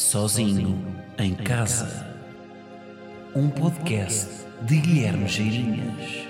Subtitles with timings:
[0.00, 0.82] Sozinho
[1.18, 2.06] em Casa.
[3.36, 6.26] Um podcast de Guilherme Geirinhas,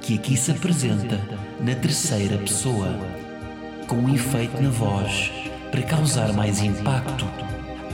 [0.00, 1.18] que aqui se apresenta
[1.60, 2.88] na terceira pessoa,
[3.88, 5.32] com um efeito na voz
[5.72, 7.26] para causar mais impacto.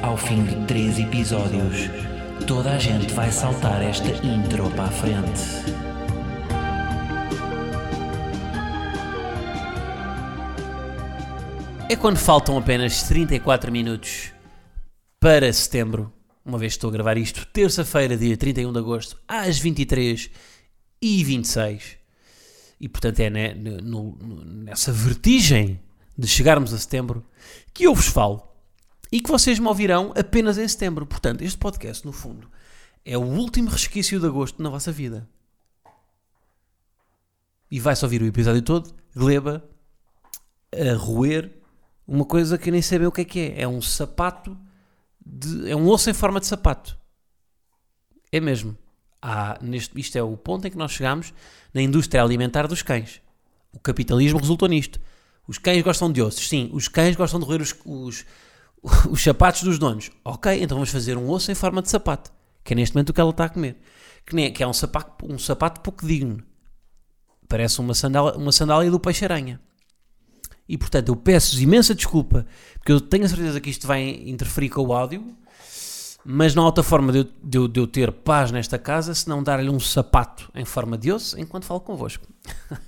[0.03, 1.89] Ao fim de três episódios,
[2.47, 5.75] toda a gente vai saltar esta intro para a frente.
[11.89, 14.39] É quando faltam apenas 34 minutos
[15.21, 16.13] para setembro,
[16.45, 20.31] uma vez que estou a gravar isto, terça-feira, dia 31 de agosto, às 23
[21.03, 21.99] e 26
[22.81, 25.79] E portanto é né, no- no- nessa vertigem
[26.17, 27.23] de chegarmos a setembro
[27.75, 28.43] que eu vos falo
[29.13, 31.05] e que vocês me ouvirão apenas em setembro.
[31.05, 32.51] Portanto, este podcast, no fundo,
[33.05, 35.29] é o último resquício de agosto na vossa vida.
[37.71, 39.63] E vai-se ouvir o episódio todo, gleba,
[40.73, 41.51] a roer
[42.07, 43.63] uma coisa que nem sei bem o que é que é.
[43.63, 44.57] É um sapato,
[45.25, 46.99] de, é um osso em forma de sapato.
[48.33, 48.77] É mesmo.
[49.21, 51.35] Há, neste, isto é o ponto em que nós chegamos
[51.75, 53.21] na indústria alimentar dos cães.
[53.73, 55.01] O capitalismo resultou nisto.
[55.47, 56.71] Os cães gostam de ossos, sim.
[56.73, 58.25] Os cães gostam de roer os, os,
[59.11, 60.11] os sapatos dos donos.
[60.25, 62.33] Ok, então vamos fazer um osso em forma de sapato.
[62.65, 63.77] Que é neste momento o que ela está a comer.
[64.27, 66.43] Que, nem, é- que é um sapato, um sapato pouco digno.
[67.49, 69.61] Parece uma sandália, uma sandália do peixe-aranha.
[70.73, 72.47] E portanto eu peço imensa desculpa,
[72.79, 75.27] porque eu tenho a certeza que isto vai interferir com o áudio,
[76.25, 79.15] mas não há outra forma de eu, de eu- de eu ter paz nesta casa
[79.15, 82.25] se não dar-lhe um sapato em forma de osso enquanto falo convosco.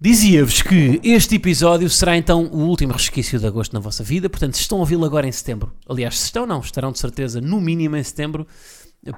[0.00, 4.54] Dizia-vos que este episódio será então o último resquício de agosto na vossa vida, portanto,
[4.54, 5.72] se estão a ouvi-lo agora em setembro.
[5.88, 8.46] Aliás, se estão, não, estarão de certeza no mínimo em setembro,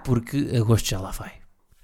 [0.05, 1.33] porque agosto já lá vai.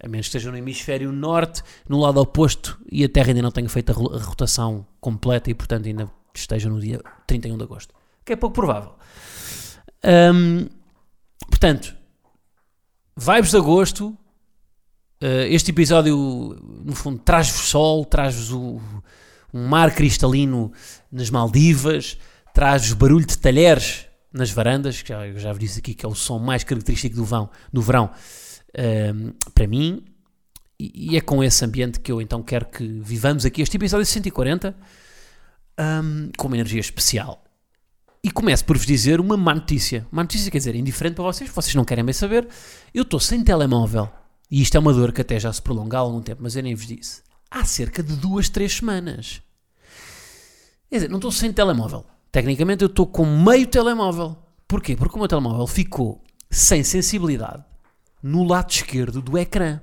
[0.02, 3.52] A menos que estejam no hemisfério norte, no lado oposto, e a Terra ainda não
[3.52, 7.62] tenha feito a ro- a rotação completa e, portanto, ainda estejam no dia 31 de
[7.64, 7.94] agosto.
[8.24, 8.94] Que é pouco provável.
[10.04, 10.68] Hum,
[11.48, 11.94] portanto,
[13.16, 14.08] vibes de agosto.
[15.22, 16.16] Uh, este episódio,
[16.84, 18.80] no fundo, traz-vos sol, traz-vos um
[19.68, 20.72] mar cristalino
[21.12, 22.18] nas Maldivas,
[22.52, 26.14] traz-vos barulho de talheres nas varandas, que já, já vos disse aqui que é o
[26.14, 28.10] som mais característico do, vão, do verão
[28.78, 30.04] um, para mim.
[30.78, 34.06] E, e é com esse ambiente que eu então quero que vivamos aqui este episódio
[34.06, 34.74] 140
[35.78, 37.42] um, com uma energia especial.
[38.24, 40.06] E começo por vos dizer uma má notícia.
[40.10, 42.48] Má notícia quer dizer, indiferente para vocês, vocês não querem bem saber.
[42.94, 44.08] Eu estou sem telemóvel.
[44.50, 46.62] E isto é uma dor que até já se prolonga há algum tempo, mas eu
[46.62, 47.22] nem vos disse.
[47.50, 49.42] Há cerca de duas, três semanas.
[50.88, 52.04] Quer dizer, não estou sem telemóvel.
[52.30, 54.36] Tecnicamente eu estou com meio telemóvel.
[54.68, 54.94] Porquê?
[54.94, 57.64] Porque o meu telemóvel ficou sem sensibilidade
[58.22, 59.80] no lado esquerdo do ecrã.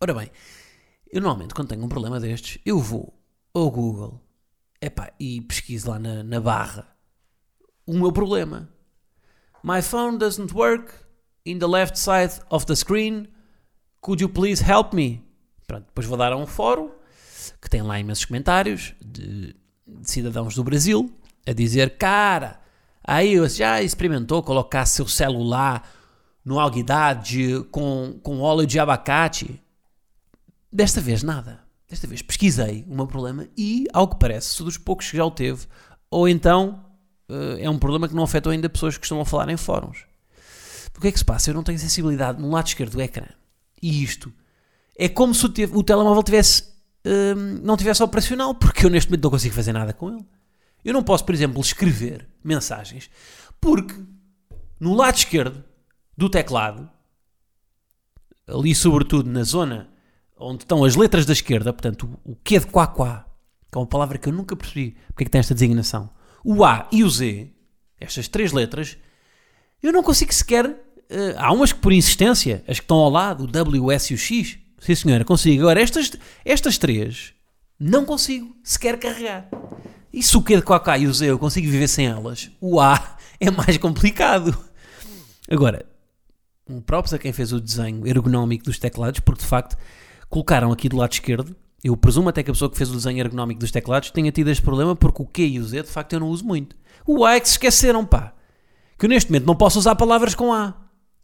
[0.00, 0.30] Ora bem,
[1.10, 3.14] eu normalmente quando tenho um problema destes, eu vou
[3.54, 4.20] ao Google
[4.80, 6.86] epá, e pesquiso lá na, na barra
[7.86, 8.68] o meu problema.
[9.62, 10.92] My phone doesn't work
[11.44, 13.28] in the left side of the screen.
[14.02, 15.24] Could you please help me?
[15.66, 16.90] Pronto, depois vou dar a um fórum
[17.60, 19.56] que tem lá imensos comentários de,
[19.86, 21.12] de cidadãos do Brasil
[21.46, 22.60] a dizer: Cara,
[23.02, 25.90] aí você já experimentou colocar seu celular
[26.48, 29.62] no alguidade com, com óleo de abacate?
[30.72, 31.60] Desta vez nada.
[31.88, 35.24] Desta vez pesquisei o meu problema e, ao que parece, sou dos poucos que já
[35.24, 35.66] o teve,
[36.10, 36.84] ou então
[37.28, 40.04] eh, é um problema que não afetou ainda pessoas que estão a falar em fóruns.
[40.96, 41.50] O que é que se passa?
[41.50, 43.26] Eu não tenho sensibilidade no lado esquerdo do ecrã.
[43.80, 44.32] E isto
[44.98, 46.64] é como se o, te- o telemóvel tivesse,
[47.06, 50.26] hum, não tivesse operacional, porque eu neste momento não consigo fazer nada com ele.
[50.84, 53.08] Eu não posso, por exemplo, escrever mensagens,
[53.60, 53.94] porque
[54.80, 55.64] no lado esquerdo
[56.18, 56.90] do teclado,
[58.44, 59.88] ali sobretudo na zona
[60.36, 63.24] onde estão as letras da esquerda, portanto, o Q de quá quá,
[63.70, 66.10] que é uma palavra que eu nunca percebi porque é que tem esta designação,
[66.44, 67.52] o A e o Z,
[68.00, 68.98] estas três letras,
[69.80, 70.66] eu não consigo sequer.
[71.08, 74.16] eh, há umas que por insistência, as que estão ao lado, o W, S e
[74.16, 74.58] o X.
[74.80, 75.62] Sim, senhora, consigo.
[75.62, 76.12] Agora, estas,
[76.44, 77.32] estas três,
[77.78, 79.48] não consigo sequer carregar.
[80.12, 82.80] E se o Q de Quacá e o Z eu consigo viver sem elas, o
[82.80, 84.56] A é mais complicado.
[85.48, 85.86] Agora,
[86.68, 89.76] um props a quem fez o desenho ergonómico dos teclados, porque de facto
[90.28, 91.54] colocaram aqui do lado esquerdo.
[91.82, 94.50] Eu presumo até que a pessoa que fez o desenho ergonómico dos teclados tenha tido
[94.50, 96.76] este problema, porque o Q e o Z de facto eu não uso muito.
[97.06, 98.34] O A é que se esqueceram, pá
[98.98, 100.74] que eu neste momento não posso usar palavras com A.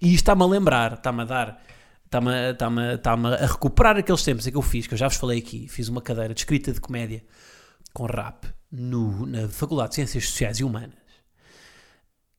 [0.00, 1.62] E isto está-me a lembrar, está-me a dar,
[2.05, 4.99] está-me a, está-me a- está-me a recuperar aqueles tempos em que eu fiz, que eu
[4.99, 7.25] já vos falei aqui, fiz uma cadeira de escrita de comédia
[7.93, 10.94] com rap no- na Faculdade de Ciências Sociais e Humanas.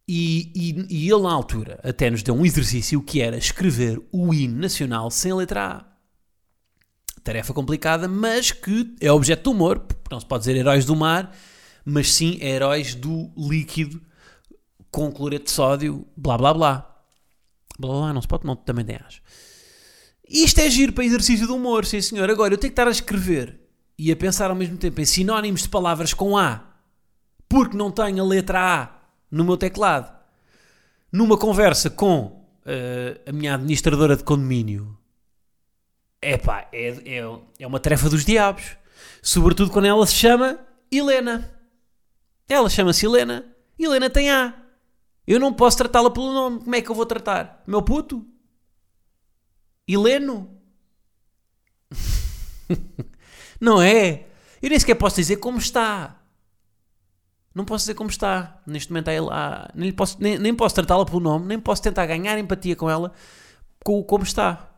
[0.07, 4.34] E, e, e ele, na altura, até nos deu um exercício que era escrever o
[4.34, 5.86] hino nacional sem a letra A.
[7.24, 10.96] Tarefa complicada, mas que é objeto de humor, porque não se pode dizer heróis do
[10.96, 11.36] mar,
[11.84, 14.00] mas sim heróis do líquido
[14.92, 16.96] com cloreto de sódio, blá blá blá.
[17.80, 19.22] Blá blá, não se pode, não, também tem as.
[20.30, 22.30] Isto é giro para exercício de humor, sim senhor.
[22.30, 23.60] Agora, eu tenho que estar a escrever
[23.98, 26.63] e a pensar ao mesmo tempo em sinónimos de palavras com A,
[27.50, 30.13] porque não tenho a letra A no meu teclado,
[31.12, 34.98] numa conversa com uh, a minha administradora de condomínio.
[36.22, 38.77] Epá, é, é, é uma tarefa dos diabos.
[39.22, 40.60] Sobretudo quando ela se chama
[40.92, 41.51] Helena.
[42.48, 43.45] Ela chama-se Helena.
[43.77, 44.54] Helena tem A.
[45.28, 46.60] Eu não posso tratá-la pelo nome.
[46.60, 47.63] Como é que eu vou tratar?
[47.68, 48.25] Meu puto?
[49.88, 50.50] Heleno?
[53.60, 54.25] não é?
[54.62, 56.21] Eu nem sequer posso dizer como está.
[57.56, 58.62] Não posso dizer como está.
[58.68, 62.38] Neste momento há, nem, posso, nem, nem posso tratá-la pelo nome, nem posso tentar ganhar
[62.38, 63.13] empatia com ela
[63.84, 64.72] com como está.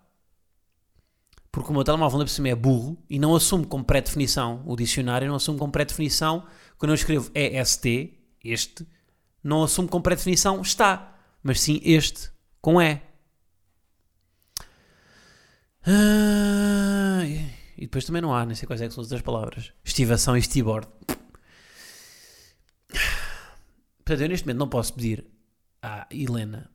[1.51, 5.27] Porque o meu telemóvel, por cima, é burro e não assume como pré-definição o dicionário,
[5.27, 6.45] não assume como pré-definição
[6.77, 8.13] quando eu escrevo EST,
[8.43, 8.87] este,
[9.43, 12.29] não assume como pré-definição está, mas sim este,
[12.61, 13.01] com E.
[15.83, 17.23] Ah,
[17.75, 19.73] e depois também não há, nem sei quais é que são as outras palavras.
[19.83, 20.87] Estivação e estibord.
[24.07, 25.25] Portanto, eu neste momento não posso pedir
[25.81, 26.71] à Helena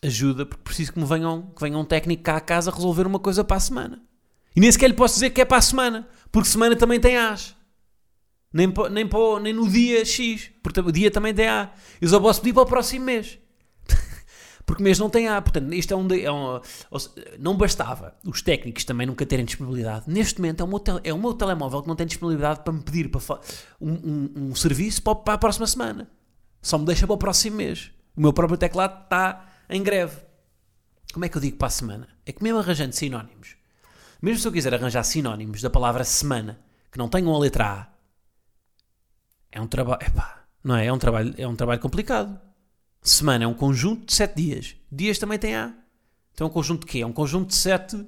[0.00, 3.18] ajuda porque preciso que me venham, que venha um técnico cá a casa resolver uma
[3.18, 4.00] coisa para a semana.
[4.54, 7.16] E nem sequer lhe posso dizer que é para a semana, porque semana também tem
[7.16, 7.56] as.
[8.52, 9.10] Nem, nem,
[9.42, 11.72] nem no dia X, porque o dia também tem A.
[12.00, 13.36] Eu só posso pedir para o próximo mês
[14.64, 15.42] porque mesmo não tem A.
[15.42, 16.60] Portanto, isto é um, é um,
[17.40, 20.04] Não bastava os técnicos também nunca terem disponibilidade.
[20.06, 22.80] Neste momento é o meu, é o meu telemóvel que não tem disponibilidade para me
[22.80, 23.20] pedir para
[23.80, 26.08] um, um, um serviço para, para a próxima semana.
[26.60, 27.90] Só me deixa para o próximo mês.
[28.16, 30.16] O meu próprio teclado está em greve.
[31.12, 32.08] Como é que eu digo para a semana?
[32.26, 33.56] É que mesmo arranjando sinónimos,
[34.20, 36.60] mesmo se eu quiser arranjar sinónimos da palavra semana
[36.90, 37.86] que não tenham a letra A,
[39.50, 40.00] é um trabalho.
[40.62, 40.86] não é?
[40.86, 42.38] É um trabalho, é um trabalho complicado.
[43.02, 44.76] Semana é um conjunto de sete dias.
[44.90, 45.74] Dias também tem A.
[46.34, 47.00] Então é um conjunto de quê?
[47.00, 48.04] É um conjunto de sete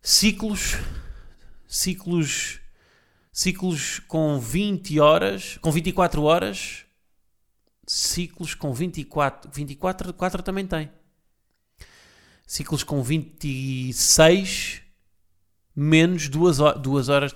[0.00, 0.76] ciclos.
[1.66, 2.60] Ciclos.
[3.32, 5.58] Ciclos com 20 horas.
[5.58, 6.85] Com 24 horas.
[7.86, 9.50] Ciclos com 24.
[9.52, 10.90] 24 4 também tem.
[12.46, 14.82] Ciclos com 26
[15.74, 16.82] menos 2 horas.
[16.82, 17.32] 2 horas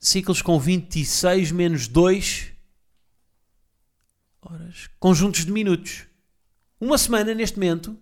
[0.00, 2.52] Ciclos com 26 menos 2
[4.40, 6.06] horas, conjuntos de minutos.
[6.80, 7.96] Uma semana, neste momento,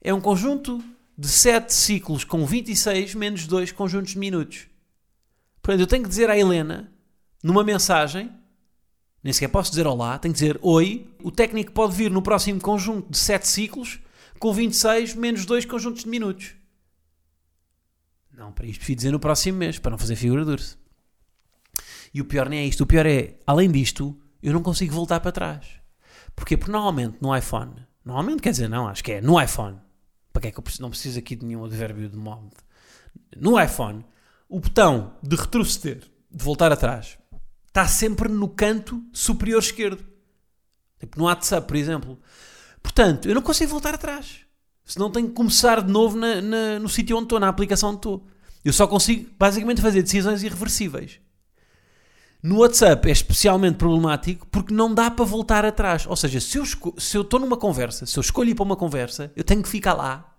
[0.00, 0.82] é um conjunto
[1.16, 4.66] de 7 ciclos com 26 menos 2 conjuntos de minutos.
[5.62, 6.92] Portanto, eu tenho que dizer à Helena,
[7.42, 8.32] numa mensagem,
[9.24, 12.60] nem sequer posso dizer olá, tenho que dizer oi, o técnico pode vir no próximo
[12.60, 13.98] conjunto de 7 ciclos
[14.38, 16.54] com 26 menos 2 conjuntos de minutos.
[18.30, 20.76] Não, para isto preciso dizer no próximo mês, para não fazer figura dura-se.
[22.12, 25.20] E o pior nem é isto, o pior é, além disto, eu não consigo voltar
[25.20, 25.66] para trás.
[26.36, 26.56] Porquê?
[26.56, 27.74] Porque normalmente no iPhone,
[28.04, 29.78] normalmente quer dizer, não, acho que é no iPhone,
[30.32, 32.50] para que é que eu preciso, não preciso aqui de nenhum advérbio de modo.
[33.36, 34.04] No iPhone,
[34.48, 37.16] o botão de retroceder, de voltar atrás,
[37.74, 40.06] está sempre no canto superior esquerdo.
[41.00, 42.20] Tipo no WhatsApp, por exemplo.
[42.80, 44.42] Portanto, eu não consigo voltar atrás.
[44.84, 47.98] Senão tenho que começar de novo na, na, no sítio onde estou, na aplicação onde
[47.98, 48.24] estou.
[48.64, 51.18] Eu só consigo, basicamente, fazer decisões irreversíveis.
[52.40, 56.06] No WhatsApp é especialmente problemático porque não dá para voltar atrás.
[56.06, 56.64] Ou seja, se eu,
[56.96, 59.68] se eu estou numa conversa, se eu escolho ir para uma conversa, eu tenho que
[59.68, 60.32] ficar lá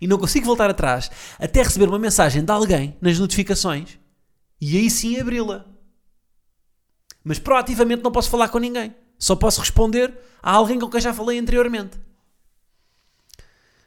[0.00, 3.98] e não consigo voltar atrás até receber uma mensagem de alguém nas notificações
[4.58, 5.71] e aí sim abri-la.
[7.24, 8.94] Mas proativamente não posso falar com ninguém.
[9.18, 10.12] Só posso responder
[10.42, 11.98] a alguém com quem já falei anteriormente.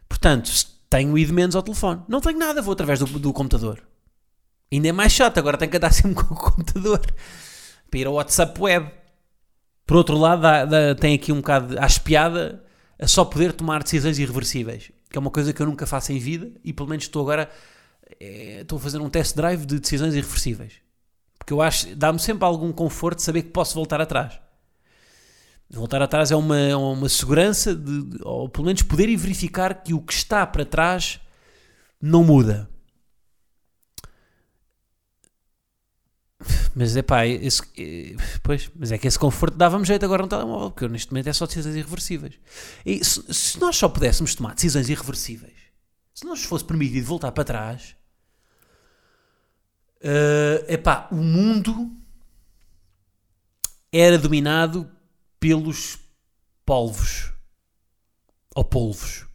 [0.08, 0.50] Portanto,
[0.90, 2.02] tenho ido menos ao telefone.
[2.08, 3.82] Não tenho nada, vou através do, do computador.
[4.72, 7.02] Ainda é mais chato, agora tenho que andar sempre com o computador
[7.90, 8.92] para ir ao WhatsApp web.
[9.86, 12.64] Por outro lado, dá, dá, tem aqui um bocado a espiada
[13.00, 16.18] a só poder tomar decisões irreversíveis, que é uma coisa que eu nunca faço em
[16.18, 17.52] vida e pelo menos estou agora
[18.20, 20.85] é, estou a fazer um test drive de decisões irreversíveis.
[21.46, 24.42] Porque eu acho, dá-me sempre algum conforto saber que posso voltar atrás.
[25.70, 30.02] Voltar atrás é uma, é uma segurança, de, ou pelo menos poder verificar que o
[30.02, 31.20] que está para trás
[32.02, 32.68] não muda.
[36.74, 40.28] Mas é pá, esse, eh, pois, mas é que esse conforto dava-me jeito agora no
[40.28, 42.40] telemóvel, porque neste momento é só decisões irreversíveis.
[42.84, 45.54] E se, se, nós só pudéssemos tomar decisões irreversíveis,
[46.12, 47.96] se nos fosse permitido voltar para trás,
[50.06, 51.92] uh, epá, o mundo
[53.92, 54.90] era dominado
[55.40, 55.98] pelos
[56.66, 57.34] polvos.
[58.56, 59.26] Ou polvos.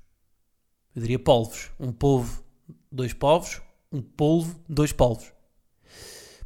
[0.94, 1.70] Eu diria polvos.
[1.78, 2.42] Um polvo,
[2.90, 3.60] dois povos.
[3.92, 5.32] Um polvo, dois polvos.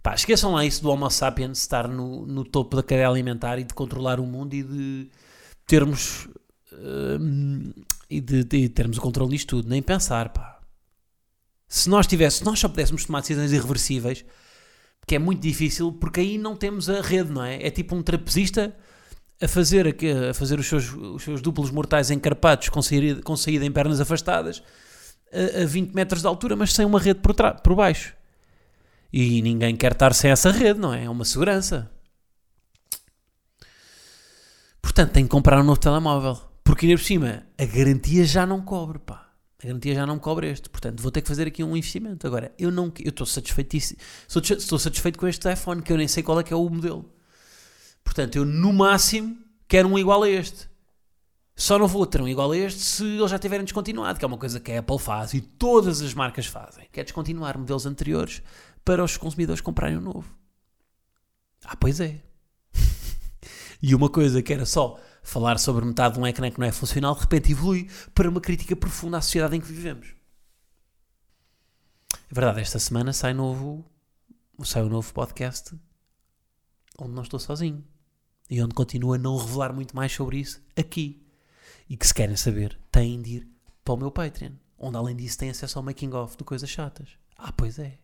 [0.02, 3.64] Pá, esqueçam lá isso do Homo sapiens estar no, no topo da cadeia alimentar e
[3.64, 5.10] de controlar o mundo e de
[5.66, 6.28] termos
[6.72, 7.72] hum,
[8.10, 10.53] e de, de termos o controle disto tudo, nem pensar, pá.
[11.68, 14.24] Se nós tivéssemos, se nós só pudéssemos tomar decisões irreversíveis,
[15.06, 17.66] que é muito difícil, porque aí não temos a rede, não é?
[17.66, 18.74] É tipo um trapezista
[19.40, 19.96] a fazer,
[20.30, 24.00] a fazer os, seus, os seus duplos mortais encarpados com saída, com saída em pernas
[24.00, 24.62] afastadas
[25.32, 28.14] a, a 20 metros de altura, mas sem uma rede por, por baixo.
[29.12, 31.04] E ninguém quer estar sem essa rede, não é?
[31.04, 31.90] É uma segurança.
[34.80, 36.38] Portanto, tem que comprar um novo telemóvel.
[36.62, 39.23] Porque ainda por cima, a garantia já não cobre, pá.
[39.62, 40.68] A garantia já não cobre este.
[40.68, 42.26] Portanto, vou ter que fazer aqui um investimento.
[42.26, 43.98] Agora, eu não eu estou satisfeitíssimo.
[44.28, 47.10] Estou satisfeito com este iPhone, que eu nem sei qual é que é o modelo.
[48.02, 50.68] Portanto, eu no máximo quero um igual a este.
[51.56, 54.28] Só não vou ter um igual a este se eles já tiverem descontinuado, que é
[54.28, 57.86] uma coisa que a Apple faz e todas as marcas fazem, que é descontinuar modelos
[57.86, 58.42] anteriores
[58.84, 60.36] para os consumidores comprarem um novo.
[61.64, 62.20] Ah, pois é.
[63.80, 66.70] e uma coisa que era só falar sobre metade de um ecrã que não é
[66.70, 70.14] funcional, de repente evolui para uma crítica profunda à sociedade em que vivemos.
[72.30, 73.84] É verdade, esta semana sai novo,
[74.62, 75.74] sai um novo podcast
[76.98, 77.84] onde não estou sozinho
[78.48, 81.26] e onde continuo a não revelar muito mais sobre isso aqui
[81.88, 83.48] e que se querem saber, têm de ir
[83.84, 87.08] para o meu Patreon, onde além disso têm acesso ao making of de coisas chatas.
[87.36, 87.98] Ah, pois é.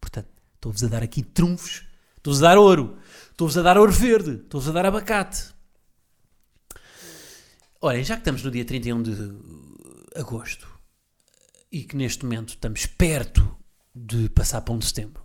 [0.00, 2.98] Portanto, estou-vos a dar aqui trunfos, estou-vos a dar ouro,
[3.30, 5.54] estou-vos a dar ouro verde, estou-vos a dar abacate.
[7.80, 9.12] Olhem, já que estamos no dia 31 de
[10.16, 10.68] agosto
[11.70, 13.56] e que neste momento estamos perto
[13.94, 15.22] de passar para 1 de setembro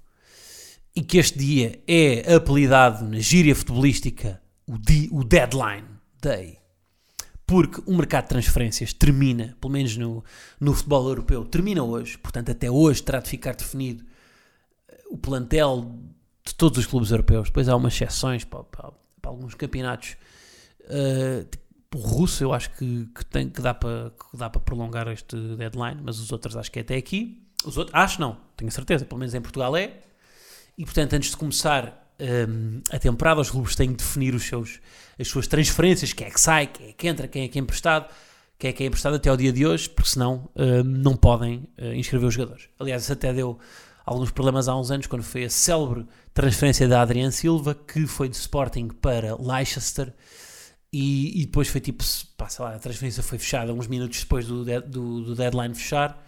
[0.95, 4.75] e que este dia é apelidado na gíria futebolística o,
[5.17, 5.87] o Deadline
[6.21, 6.59] Day
[7.47, 10.23] porque o mercado de transferências termina, pelo menos no,
[10.59, 14.05] no futebol europeu, termina hoje, portanto, até hoje terá de ficar definido
[14.87, 15.99] eh, o plantel
[16.45, 17.49] de todos os clubes europeus.
[17.49, 18.91] Depois há umas exceções para, para,
[19.21, 20.15] para alguns campeonatos.
[20.81, 21.47] Uh,
[21.97, 25.99] russo, eu acho que, que, tem, que, dá para, que dá para prolongar este deadline,
[26.03, 27.41] mas os outros acho que é até aqui.
[27.65, 29.99] Os outros, acho não, tenho certeza, pelo menos em Portugal é.
[30.77, 34.79] E portanto, antes de começar um, a temporada, os clubes têm de definir os seus,
[35.19, 37.61] as suas transferências, quem é que sai, quem é que entra, quem é que é
[37.61, 38.09] emprestado,
[38.57, 41.67] quem é que é emprestado até ao dia de hoje, porque senão um, não podem
[41.79, 42.69] uh, inscrever os jogadores.
[42.79, 43.59] Aliás, isso até deu
[44.05, 48.27] alguns problemas há uns anos, quando foi a célebre transferência da Adriano Silva, que foi
[48.27, 50.13] de Sporting para Leicester,
[50.93, 52.03] e, e depois foi tipo,
[52.37, 55.73] pá, sei lá, a transferência foi fechada uns minutos depois do, de, do, do deadline
[55.73, 56.23] fechar,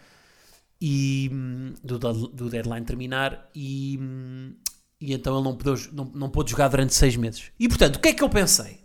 [0.82, 4.56] e hum, do, do deadline terminar, e, hum,
[5.00, 7.52] e então ele não pôde, não, não pôde jogar durante seis meses.
[7.60, 8.84] E portanto, o que é que eu pensei?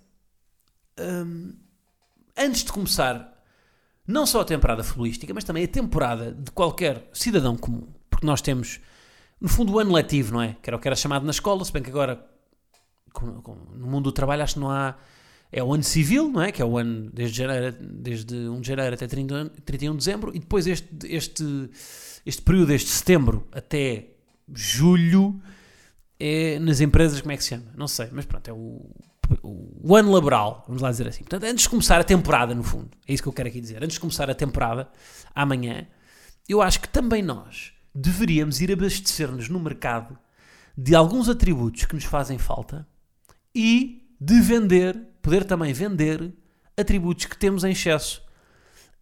[0.99, 1.54] Um,
[2.37, 3.42] antes de começar,
[4.06, 8.42] não só a temporada futebolística, mas também a temporada de qualquer cidadão comum, porque nós
[8.42, 8.80] temos,
[9.40, 10.58] no fundo, o ano letivo, não é?
[10.60, 12.22] Que era o que era chamado na escola, se bem que agora,
[13.14, 14.94] com, com, no mundo do trabalho, acho que não há.
[15.52, 16.52] É o ano civil, não é?
[16.52, 20.30] Que é o ano desde, janeiro, desde 1 de janeiro até 30, 31 de dezembro,
[20.35, 21.71] e depois este, este,
[22.25, 24.11] este período, este setembro até
[24.52, 25.40] julho
[26.19, 27.73] é nas empresas, como é que se chama?
[27.76, 28.95] Não sei, mas pronto, é o,
[29.42, 31.21] o, ano laboral, vamos lá dizer assim.
[31.21, 33.83] Portanto, antes de começar a temporada, no fundo, é isso que eu quero aqui dizer.
[33.83, 34.88] Antes de começar a temporada,
[35.35, 35.87] amanhã,
[36.49, 40.19] eu acho que também nós deveríamos ir abastecer-nos no mercado
[40.76, 42.87] de alguns atributos que nos fazem falta
[43.54, 46.32] e de vender, poder também vender
[46.76, 48.22] atributos que temos em excesso.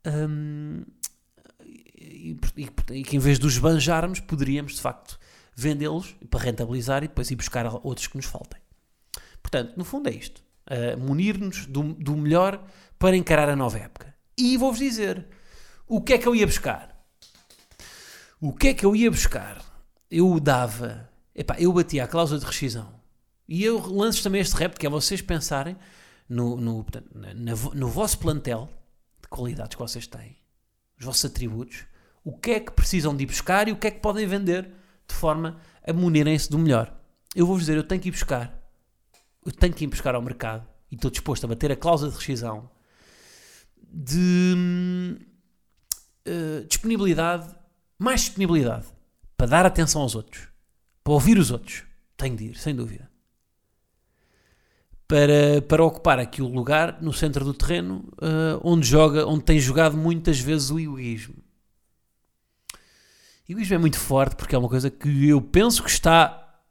[0.07, 0.85] Hum,
[2.01, 5.19] e, e, e, que em vez de os banjarmos, poderíamos de facto
[5.55, 8.61] vendê-los para rentabilizar e depois ir buscar outros que nos faltem.
[9.43, 10.43] Portanto, no fundo é isto.
[10.71, 12.63] Uh, Munir-nos do, do melhor
[12.99, 14.15] para encarar a nova época.
[14.37, 15.27] E vou-vos dizer,
[15.87, 16.97] o que é que eu ia buscar?
[18.41, 19.61] O que é que eu ia buscar?
[20.11, 22.99] Eu dava, epá, eu batia a cláusula de rescisão.
[23.49, 25.77] E eu lanço também este repto, que é vocês pensarem
[26.29, 28.69] no, no, no, no vosso plantel
[29.23, 30.37] de qualidades que vocês têm,
[30.99, 31.85] os vossos atributos,
[32.23, 34.71] o que é que precisam de ir buscar e o que é que podem vender
[35.09, 36.95] de forma a munirem-se do melhor.
[37.35, 38.55] Eu vou-vos dizer, eu tenho que ir buscar,
[39.47, 42.19] eu tenho que ir buscar ao mercado e estou disposto a bater a cláusula de
[42.19, 42.71] rescisão
[43.91, 45.17] de
[46.27, 47.55] uh, disponibilidade,
[47.99, 48.87] mais disponibilidade
[49.37, 50.49] para dar atenção aos outros,
[51.03, 51.85] para ouvir os outros.
[52.17, 53.08] Tenho de ir, sem dúvida.
[55.09, 59.59] Para, para ocupar aqui o lugar no centro do terreno uh, onde joga, onde tem
[59.59, 61.35] jogado muitas vezes o egoísmo.
[63.49, 66.63] O egoísmo é muito forte porque é uma coisa que eu penso que está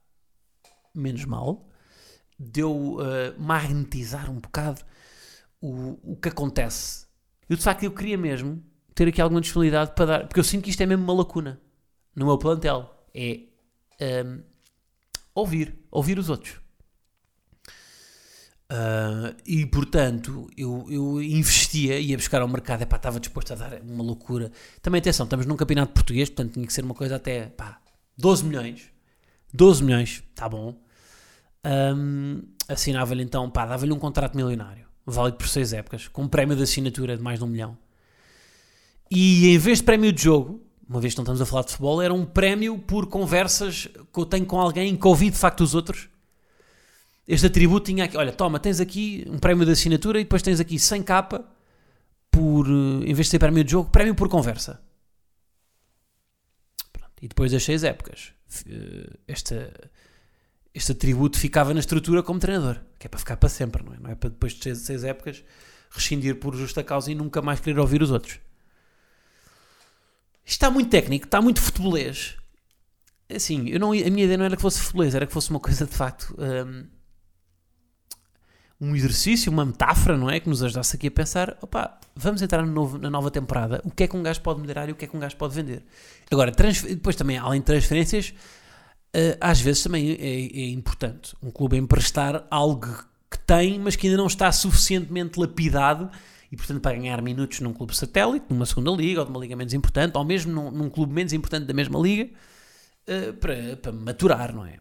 [0.94, 1.67] menos mal
[2.39, 4.82] de eu uh, magnetizar um bocado
[5.60, 7.08] o, o que acontece.
[7.50, 8.63] Eu de facto eu queria mesmo
[8.94, 11.60] ter aqui alguma disponibilidade para dar, porque eu sinto que isto é mesmo uma lacuna
[12.15, 12.94] no meu plantel.
[13.13, 13.48] É um,
[14.00, 14.44] ehm,
[15.34, 16.66] ouvir, ouvir os outros.
[18.69, 23.81] Uh, e portanto, eu, eu investia, ia buscar ao mercado, epá, estava disposto a dar
[23.81, 24.51] uma loucura.
[24.81, 27.79] Também atenção, estamos num campeonato português, portanto tinha que ser uma coisa até pá,
[28.17, 28.91] 12 milhões.
[29.53, 30.75] 12 milhões, está bom.
[31.65, 36.55] Um, Assinava-lhe então, pá, dava-lhe um contrato milionário, válido por 6 épocas, com um prémio
[36.55, 37.77] de assinatura de mais de um milhão.
[39.09, 41.71] E em vez de prémio de jogo, uma vez que não estamos a falar de
[41.71, 45.62] futebol, era um prémio por conversas que eu tenho com alguém que ouvi de facto
[45.62, 46.09] os outros
[47.27, 50.62] este atributo tinha aqui, olha, toma, tens aqui um prémio de assinatura e depois tens
[50.62, 51.46] aqui 100 capa
[52.31, 54.81] por, eh, em vez de ser prémio de jogo, prémio por conversa.
[56.93, 57.12] Pronto.
[57.22, 58.31] E depois das 6 épocas,
[58.65, 59.74] eh, esta,
[60.74, 64.00] este atributo ficava na estrutura como treinador, que é para ficar para sempre, não é?
[64.00, 65.43] Não é para depois de 6 épocas
[65.89, 68.39] rescindir por justa causa e nunca mais querer ouvir os outros.
[70.46, 72.38] Isto está muito técnico, está muito futebolês.
[73.29, 75.60] Assim, eu não, a minha ideia não era que fosse futebolês, era que fosse uma
[75.60, 76.34] coisa de facto.
[76.39, 76.86] Hum,
[78.79, 80.39] um exercício, uma metáfora, não é?
[80.39, 83.91] Que nos ajudasse aqui a pensar, opá, vamos entrar no novo, na nova temporada, o
[83.91, 85.55] que é que um gajo pode melhorar e o que é que um gajo pode
[85.55, 85.84] vender.
[86.31, 88.34] Agora, depois também, além de transferências,
[89.15, 92.88] uh, às vezes também é, é, importante um clube emprestar algo
[93.29, 96.10] que tem, mas que ainda não está suficientemente lapidado
[96.51, 99.74] e, portanto, para ganhar minutos num clube satélite, numa segunda liga, ou de liga menos
[99.74, 102.29] importante, ou mesmo num, num clube menos importante da mesma liga,
[103.10, 104.77] uh, para, para maturar, não é?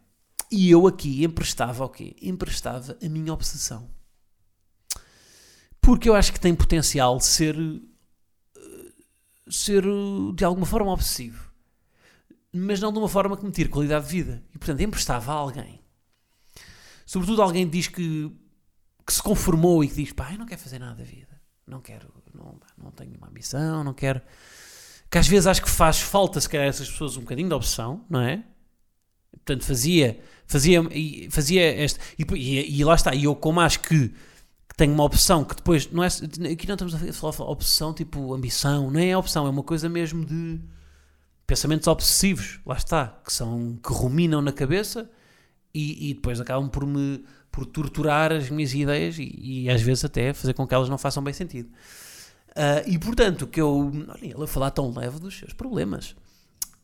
[0.50, 2.16] E eu aqui emprestava o quê?
[2.22, 3.90] Emprestava a minha obsessão.
[5.80, 8.92] Porque eu acho que tem potencial ser eh,
[9.48, 9.84] ser
[10.34, 11.52] de alguma forma obsessivo.
[12.52, 14.44] Mas não de uma forma que me tire qualidade de vida.
[14.54, 15.80] E portanto emprestava a alguém.
[17.04, 18.32] Sobretudo alguém diz que,
[19.06, 21.40] que se conformou e que diz, pá, eu não quero fazer nada da vida.
[21.66, 24.22] Não quero, não, não tenho uma ambição, não quero.
[25.10, 28.04] Que às vezes acho que faz falta, se calhar, essas pessoas um bocadinho de obsessão,
[28.08, 28.44] não é?
[29.44, 30.82] Portanto, fazia, fazia,
[31.30, 32.00] fazia este.
[32.18, 35.54] E, e, e lá está, e eu, como acho que, que tenho uma opção que
[35.54, 35.90] depois.
[35.90, 39.62] Não é, aqui não estamos a falar, opção tipo ambição, não é opção, é uma
[39.62, 40.60] coisa mesmo de
[41.46, 45.08] pensamentos obsessivos, lá está, que são que ruminam na cabeça
[45.72, 47.24] e, e depois acabam por me
[47.56, 50.98] por torturar as minhas ideias e, e, às vezes até fazer com que elas não
[50.98, 51.70] façam bem sentido.
[52.50, 53.90] Uh, e portanto, que eu.
[54.08, 56.14] Olha, ele a falar tão leve dos seus problemas.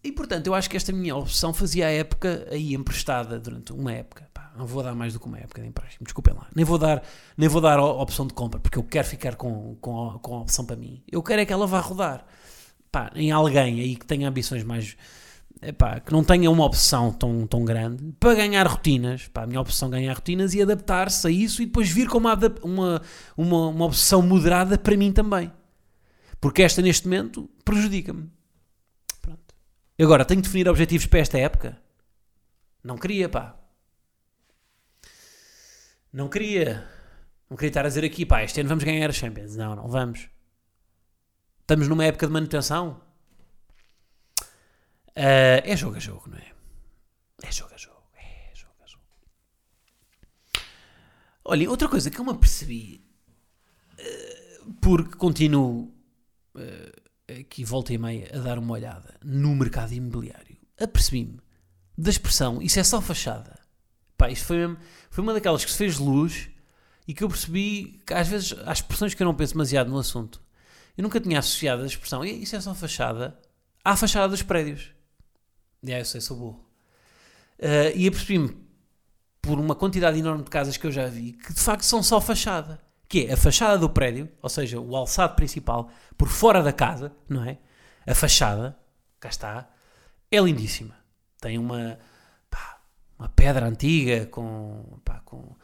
[0.05, 3.93] E portanto, eu acho que esta minha opção fazia a época aí emprestada durante uma
[3.93, 4.29] época.
[4.35, 6.49] Pá, não vou dar mais do que uma época de empréstimo, desculpem lá.
[6.55, 7.05] Nem vou dar,
[7.37, 10.35] nem vou dar a opção de compra, porque eu quero ficar com, com, a, com
[10.35, 11.03] a opção para mim.
[11.11, 12.25] Eu quero é que ela vá rodar.
[12.91, 14.97] Pá, em alguém aí que tenha ambições mais.
[15.63, 19.29] Epá, que não tenha uma opção tão, tão grande para ganhar rotinas.
[19.29, 22.19] Pá, a minha opção é ganhar rotinas e adaptar-se a isso e depois vir com
[22.19, 23.03] uma, uma,
[23.37, 25.53] uma, uma opção moderada para mim também.
[26.41, 28.29] Porque esta, neste momento, prejudica-me.
[30.03, 31.81] Agora tenho que definir objetivos para esta época?
[32.83, 33.57] Não queria, pá.
[36.13, 36.89] Não queria.
[37.49, 39.55] Não queria estar a dizer aqui, pá, este ano vamos ganhar a Champions.
[39.55, 40.29] Não, não vamos.
[41.61, 43.01] Estamos numa época de manutenção.
[45.11, 46.53] Uh, é jogo a jogo, não é?
[47.45, 48.03] É jogo a jogo.
[48.17, 49.05] É jogo a jogo.
[51.45, 53.07] Olhem, outra coisa que eu me apercebi,
[53.99, 55.95] uh, porque continuo.
[56.57, 57.02] Uh,
[57.41, 61.41] aqui volta e meia a dar uma olhada no mercado imobiliário, apercebi-me
[61.97, 63.59] da expressão isso é só fachada.
[64.17, 64.77] Pá, isto foi,
[65.11, 66.51] foi uma daquelas que se fez luz
[67.07, 69.99] e que eu percebi que às vezes há expressões que eu não penso demasiado no
[69.99, 70.41] assunto.
[70.97, 73.39] Eu nunca tinha associado a expressão isso é só fachada
[73.85, 74.91] à fachada dos prédios.
[75.83, 76.65] Já, eu sei, sou burro.
[77.59, 78.57] Uh, e apercebi-me
[79.41, 82.21] por uma quantidade enorme de casas que eu já vi que de facto são só
[82.21, 82.81] fachada
[83.13, 87.13] que é a fachada do prédio, ou seja, o alçado principal, por fora da casa,
[87.29, 87.59] não é?
[88.07, 88.75] A fachada,
[89.21, 89.69] cá está,
[90.31, 90.97] é lindíssima.
[91.39, 91.99] Tem uma,
[92.49, 92.81] pá,
[93.19, 95.55] uma pedra antiga com, pá, com,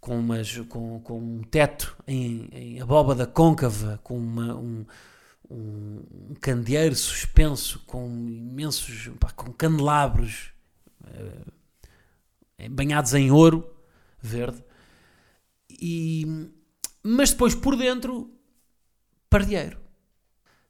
[0.00, 4.86] com, umas, com, com um teto em, em abóbada côncava, com uma, um,
[5.50, 10.54] um, candeeiro suspenso, com imensos, pá, com candelabros
[11.04, 13.76] uh, banhados em ouro
[14.22, 14.64] verde.
[15.68, 16.50] E,
[17.08, 18.30] mas depois por dentro,
[19.30, 19.80] pardieiro.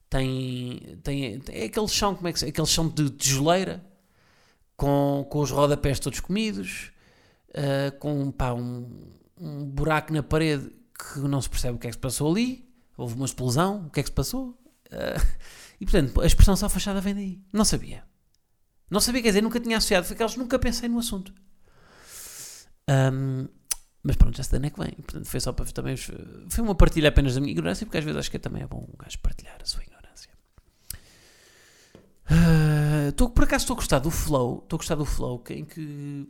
[0.09, 3.85] Tem, tem, tem é aquele chão, como é que aquele chão de tijoleira,
[4.77, 6.93] com, com os rodapés todos comidos,
[7.51, 11.91] uh, com pá, um, um buraco na parede que não se percebe o que é
[11.91, 14.51] que se passou ali, houve uma explosão, o que é que se passou.
[14.87, 15.21] Uh,
[15.81, 17.43] e portanto, a expressão só fachada vem daí.
[17.53, 18.05] Não sabia.
[18.89, 21.35] Não sabia, quer dizer, nunca tinha associado, foi que nunca pensei no assunto.
[22.89, 23.49] Um,
[24.03, 24.93] mas pronto, já se ano é que vem.
[24.93, 25.97] Portanto, foi só para também.
[25.97, 28.87] Foi uma partilha apenas da minha ignorância, porque às vezes acho que também é bom
[28.89, 30.31] um gajo partilhar a sua ignorância.
[32.31, 34.61] Uh, por acaso estou a gostar do flow.
[34.63, 36.29] Estou a gostar do flow em que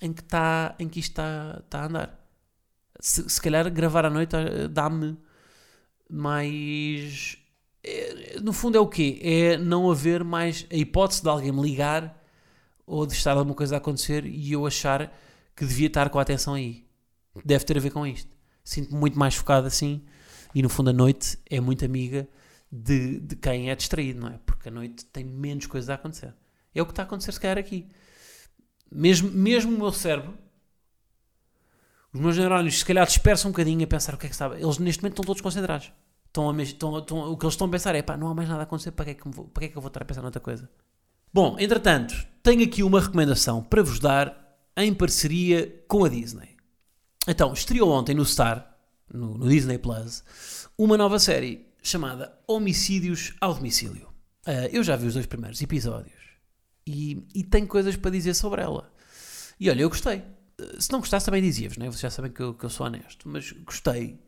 [0.00, 2.28] em que, tá, em que isto está tá a andar.
[3.00, 5.16] Se, se calhar gravar à noite eh, dá-me
[6.10, 7.36] mais.
[7.84, 9.20] é, no fundo é o quê?
[9.22, 12.16] É não haver mais a hipótese de alguém me ligar
[12.86, 15.12] ou de estar alguma coisa a acontecer e eu achar
[15.54, 16.87] que devia estar com a atenção aí.
[17.44, 18.30] Deve ter a ver com isto.
[18.64, 20.04] Sinto-me muito mais focado assim
[20.54, 22.28] e no fundo a noite é muito amiga
[22.70, 24.38] de, de quem é distraído, não é?
[24.44, 26.34] Porque a noite tem menos coisas a acontecer.
[26.74, 27.88] É o que está a acontecer se calhar aqui.
[28.90, 30.36] Mesmo, mesmo o meu cérebro,
[32.12, 34.58] os meus neurónios se calhar dispersam um bocadinho a pensar o que é que estava.
[34.58, 35.92] Eles neste momento estão todos concentrados.
[36.26, 38.48] Estão a, estão, estão, o que eles estão a pensar é pá, não há mais
[38.48, 40.02] nada a acontecer, para que, é que, vou, para que é que eu vou estar
[40.02, 40.68] a pensar noutra coisa?
[41.32, 46.57] Bom, entretanto, tenho aqui uma recomendação para vos dar em parceria com a Disney.
[47.28, 48.74] Então, estreou ontem no Star,
[49.12, 50.24] no, no Disney Plus,
[50.78, 54.08] uma nova série chamada Homicídios ao Domicílio.
[54.46, 56.16] Ah, eu já vi os dois primeiros episódios
[56.86, 58.90] e, e tenho coisas para dizer sobre ela.
[59.60, 60.22] E olha, eu gostei.
[60.58, 61.86] Ah, Se não gostasse, também dizia-vos, né?
[61.86, 64.18] vocês já sabem que eu, que eu sou honesto, mas gostei.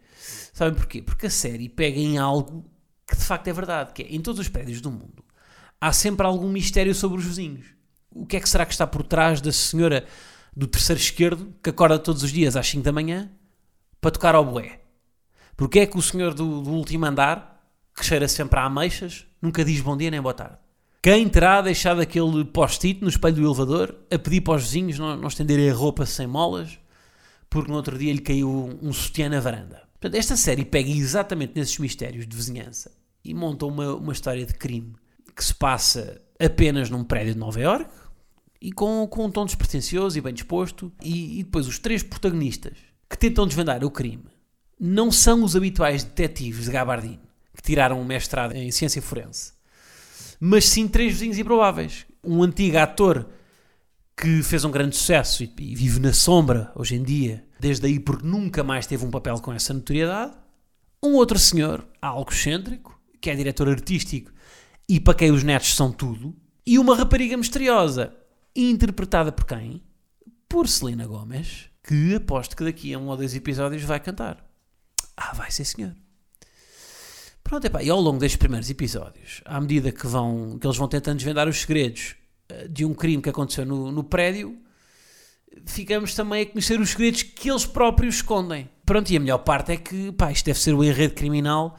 [0.52, 1.00] Sabem porquê?
[1.00, 2.70] Porque a série pega em algo
[3.06, 5.24] que de facto é verdade, que é em todos os prédios do mundo
[5.80, 7.66] há sempre algum mistério sobre os vizinhos.
[8.10, 10.04] O que é que será que está por trás da senhora
[10.56, 13.30] do terceiro esquerdo que acorda todos os dias às 5 da manhã
[14.00, 14.80] para tocar ao bué?
[15.56, 17.62] Porque é que o senhor do, do último andar,
[17.94, 20.56] que cheira sempre a ameixas, nunca diz bom dia nem boa tarde?
[21.02, 25.16] Quem terá deixado aquele post-it no espelho do elevador a pedir para os vizinhos não,
[25.16, 26.78] não estenderem a roupa sem molas
[27.48, 29.82] porque no outro dia lhe caiu um, um sutiã na varanda?
[30.00, 32.92] Portanto, esta série pega exatamente nesses mistérios de vizinhança
[33.24, 34.94] e monta uma, uma história de crime
[35.34, 37.90] que se passa apenas num prédio de Nova Iorque
[38.60, 40.92] e com, com um tom despretensioso e bem disposto.
[41.02, 42.76] E, e depois os três protagonistas
[43.08, 44.26] que tentam desvendar o crime
[44.78, 47.20] não são os habituais detetives de Gabardine
[47.54, 49.52] que tiraram um mestrado em ciência forense,
[50.38, 52.06] mas sim três vizinhos improváveis.
[52.24, 53.28] Um antigo ator
[54.16, 57.98] que fez um grande sucesso e, e vive na sombra hoje em dia, desde aí
[57.98, 60.32] porque nunca mais teve um papel com essa notoriedade.
[61.02, 64.30] Um outro senhor, algo excêntrico, que é diretor artístico
[64.88, 66.34] e para quem os netos são tudo.
[66.66, 68.14] E uma rapariga misteriosa,
[68.54, 69.82] interpretada por quem?
[70.48, 74.44] Por Selena Gomez, que aposto que daqui a um ou dois episódios vai cantar.
[75.16, 75.94] Ah, vai ser senhor.
[77.42, 80.88] Pronto, epá, e ao longo destes primeiros episódios, à medida que, vão, que eles vão
[80.88, 82.14] tentando desvendar os segredos
[82.48, 84.56] eh, de um crime que aconteceu no, no prédio,
[85.66, 88.68] ficamos também a conhecer os segredos que eles próprios escondem.
[88.84, 91.76] Pronto, e a melhor parte é que pá, isto deve ser o enredo criminal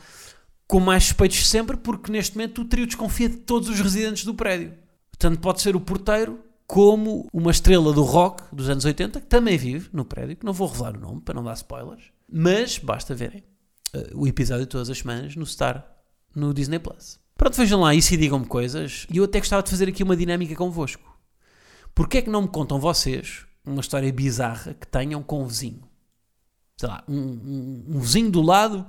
[0.67, 4.34] com mais suspeitos sempre, porque neste momento o trio desconfia de todos os residentes do
[4.34, 4.73] prédio.
[5.17, 6.39] Tanto pode ser o porteiro
[6.71, 10.53] como uma estrela do rock dos anos 80, que também vive no prédio, que não
[10.53, 13.43] vou revelar o nome para não dar spoilers, mas basta verem
[13.93, 15.86] uh, o episódio todas as semanas no Star,
[16.34, 17.19] no Disney Plus.
[17.36, 19.05] Pronto, vejam lá isso e digam-me coisas.
[19.12, 21.19] E eu até gostava de fazer aqui uma dinâmica convosco.
[21.93, 25.84] Porquê é que não me contam vocês uma história bizarra que tenham com um vizinho?
[26.77, 28.88] Sei lá, um, um, um vizinho do lado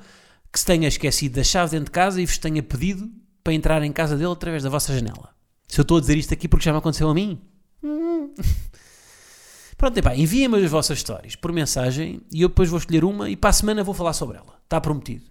[0.53, 3.11] que se tenha esquecido da chave dentro de casa e vos tenha pedido
[3.43, 5.31] para entrar em casa dele através da vossa janela.
[5.67, 7.43] Se eu estou a dizer isto aqui porque já me aconteceu a mim.
[7.83, 8.33] Hum.
[9.77, 13.37] Pronto, epá, enviem-me as vossas histórias por mensagem e eu depois vou escolher uma e
[13.37, 14.61] para a semana vou falar sobre ela.
[14.63, 15.25] Está prometido.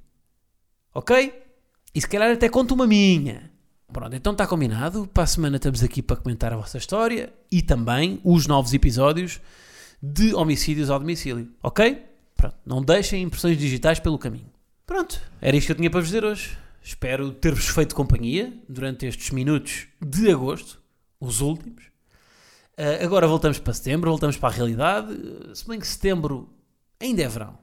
[0.94, 1.34] Ok?
[1.94, 3.50] E se calhar até conto uma minha.
[3.92, 5.08] Pronto, então está combinado.
[5.14, 9.40] Para a semana estamos aqui para comentar a vossa história e também os novos episódios
[10.02, 11.50] de homicídios ao domicílio.
[11.64, 12.04] Ok?
[12.36, 14.52] Pronto, não deixem impressões digitais pelo caminho.
[14.86, 16.58] Pronto, era isto que eu tinha para vos dizer hoje.
[16.84, 20.82] Espero ter-vos feito companhia durante estes minutos de agosto,
[21.20, 21.91] os últimos.
[22.78, 25.14] Uh, agora voltamos para setembro, voltamos para a realidade.
[25.14, 26.50] Uh, se bem que setembro
[27.00, 27.58] ainda é verão.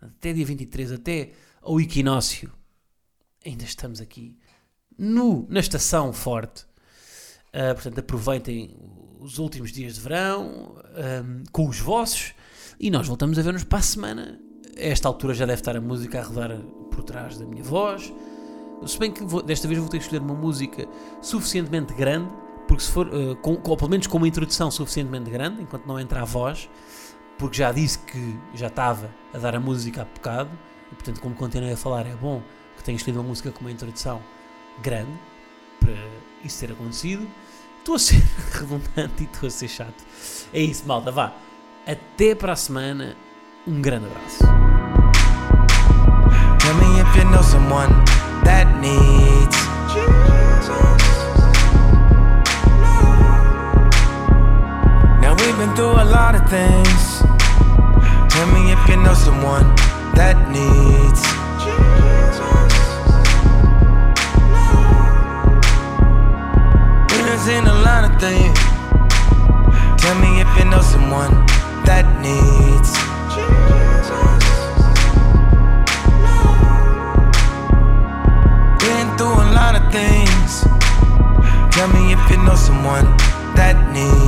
[0.00, 2.52] Até dia 23, até ao equinócio,
[3.44, 4.38] ainda estamos aqui
[4.96, 6.64] no, na estação forte.
[7.48, 8.76] Uh, portanto, aproveitem
[9.20, 10.76] os últimos dias de verão
[11.24, 12.32] um, com os vossos
[12.78, 14.40] e nós voltamos a ver-nos para a semana.
[14.76, 16.56] A esta altura já deve estar a música a rodar
[16.90, 18.12] por trás da minha voz.
[18.86, 20.88] Se bem que vou, desta vez vou ter que escolher uma música
[21.20, 22.30] suficientemente grande,
[22.70, 25.98] porque se for, uh, com, com, pelo menos com uma introdução suficientemente grande, enquanto não
[25.98, 26.70] entra a voz,
[27.36, 30.50] porque já disse que já estava a dar a música há bocado,
[30.92, 32.40] e portanto, como continuei a falar, é bom
[32.76, 34.22] que tenha escolhido uma música com uma introdução
[34.80, 35.10] grande
[35.80, 35.96] para
[36.44, 37.28] isso ter acontecido.
[37.80, 38.22] Estou a ser
[38.54, 40.04] redundante e estou a ser chato.
[40.54, 41.32] É isso, malta, vá.
[41.84, 43.16] Até para a semana.
[43.66, 44.44] Um grande abraço.
[46.60, 47.92] Tell me if you know someone
[48.44, 49.69] that needs
[55.60, 57.20] been through a lot of things.
[58.32, 59.68] Tell me if you know someone
[60.16, 61.20] that needs
[61.60, 62.80] Jesus.
[67.10, 68.58] We done a lot of things.
[70.00, 71.32] Tell me if you know someone
[71.84, 72.90] that needs
[78.80, 80.52] Been through a lot of things.
[81.74, 83.04] Tell me if you know someone
[83.56, 84.19] that needs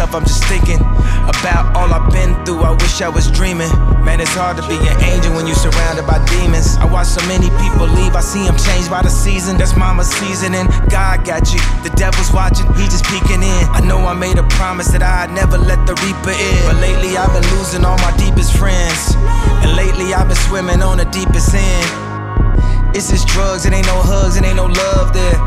[0.00, 0.80] myself, I'm just thinking
[1.28, 2.64] about all I've been through.
[2.64, 3.68] I wish I was dreaming.
[4.00, 6.76] Man, it's hard to be an angel when you're surrounded by demons.
[6.80, 9.58] I watch so many people leave, I see them changed by the season.
[9.58, 10.66] That's mama's seasoning.
[10.88, 13.64] God got you, the devil's watching, he just peeking in.
[13.76, 16.60] I know I made a promise that I'd never let the reaper in.
[16.64, 19.12] But lately, I've been losing all my deepest friends.
[19.60, 22.09] And lately, I've been swimming on the deepest end.
[22.92, 25.38] It's just drugs, it ain't no hugs, it ain't no love there.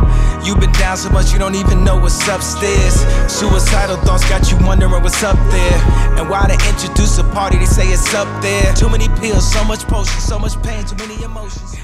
[0.46, 2.96] You've been down so much you don't even know what's upstairs.
[3.32, 5.78] Suicidal thoughts got you wondering what's up there.
[6.20, 8.74] And why they introduce a party, they say it's up there.
[8.76, 11.76] Too many pills, so much potion, so much pain, too many emotions.